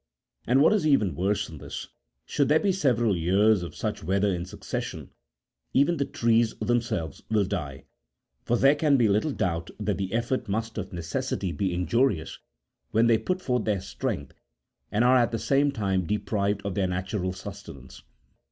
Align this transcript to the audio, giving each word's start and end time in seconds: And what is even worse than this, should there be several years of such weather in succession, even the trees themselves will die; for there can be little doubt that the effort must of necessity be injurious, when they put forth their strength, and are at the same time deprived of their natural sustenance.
And 0.47 0.63
what 0.63 0.73
is 0.73 0.87
even 0.87 1.13
worse 1.13 1.45
than 1.45 1.59
this, 1.59 1.87
should 2.25 2.49
there 2.49 2.59
be 2.59 2.71
several 2.71 3.15
years 3.15 3.61
of 3.61 3.75
such 3.75 4.03
weather 4.03 4.33
in 4.33 4.45
succession, 4.45 5.11
even 5.73 5.97
the 5.97 6.05
trees 6.05 6.55
themselves 6.55 7.21
will 7.29 7.45
die; 7.45 7.83
for 8.43 8.57
there 8.57 8.73
can 8.73 8.97
be 8.97 9.07
little 9.07 9.29
doubt 9.31 9.69
that 9.79 9.99
the 9.99 10.11
effort 10.11 10.49
must 10.49 10.79
of 10.79 10.91
necessity 10.91 11.51
be 11.51 11.71
injurious, 11.71 12.39
when 12.89 13.05
they 13.05 13.19
put 13.19 13.43
forth 13.43 13.65
their 13.65 13.79
strength, 13.79 14.33
and 14.91 15.03
are 15.03 15.17
at 15.17 15.29
the 15.29 15.37
same 15.37 15.71
time 15.71 16.07
deprived 16.07 16.63
of 16.65 16.73
their 16.73 16.87
natural 16.87 17.31
sustenance. 17.31 18.01